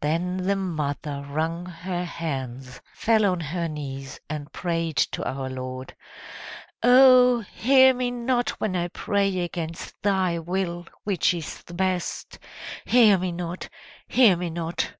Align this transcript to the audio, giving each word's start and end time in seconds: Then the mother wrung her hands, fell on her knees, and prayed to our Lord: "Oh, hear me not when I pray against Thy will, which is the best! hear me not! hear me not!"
Then 0.00 0.36
the 0.36 0.54
mother 0.54 1.26
wrung 1.28 1.66
her 1.66 2.04
hands, 2.04 2.80
fell 2.94 3.26
on 3.26 3.40
her 3.40 3.66
knees, 3.66 4.20
and 4.30 4.52
prayed 4.52 4.96
to 5.10 5.28
our 5.28 5.50
Lord: 5.50 5.96
"Oh, 6.84 7.40
hear 7.40 7.92
me 7.92 8.12
not 8.12 8.50
when 8.60 8.76
I 8.76 8.86
pray 8.86 9.40
against 9.40 10.00
Thy 10.02 10.38
will, 10.38 10.86
which 11.02 11.34
is 11.34 11.64
the 11.64 11.74
best! 11.74 12.38
hear 12.84 13.18
me 13.18 13.32
not! 13.32 13.68
hear 14.06 14.36
me 14.36 14.50
not!" 14.50 14.94